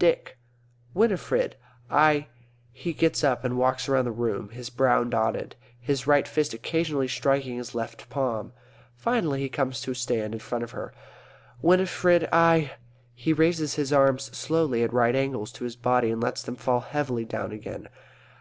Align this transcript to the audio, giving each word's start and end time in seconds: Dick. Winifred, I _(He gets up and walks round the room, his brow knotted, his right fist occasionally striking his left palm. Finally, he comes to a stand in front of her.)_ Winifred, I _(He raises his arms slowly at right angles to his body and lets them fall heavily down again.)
Dick. 0.00 0.36
Winifred, 0.92 1.54
I 1.88 2.26
_(He 2.74 2.96
gets 2.98 3.22
up 3.22 3.44
and 3.44 3.56
walks 3.56 3.88
round 3.88 4.08
the 4.08 4.10
room, 4.10 4.48
his 4.48 4.70
brow 4.70 5.04
knotted, 5.04 5.54
his 5.78 6.04
right 6.04 6.26
fist 6.26 6.52
occasionally 6.52 7.06
striking 7.06 7.58
his 7.58 7.76
left 7.76 8.10
palm. 8.10 8.52
Finally, 8.96 9.38
he 9.38 9.48
comes 9.48 9.80
to 9.82 9.92
a 9.92 9.94
stand 9.94 10.32
in 10.34 10.40
front 10.40 10.64
of 10.64 10.72
her.)_ 10.72 10.90
Winifred, 11.62 12.28
I 12.32 12.72
_(He 13.16 13.38
raises 13.38 13.74
his 13.74 13.92
arms 13.92 14.36
slowly 14.36 14.82
at 14.82 14.92
right 14.92 15.14
angles 15.14 15.52
to 15.52 15.62
his 15.62 15.76
body 15.76 16.10
and 16.10 16.20
lets 16.20 16.42
them 16.42 16.56
fall 16.56 16.80
heavily 16.80 17.24
down 17.24 17.52
again.) 17.52 17.88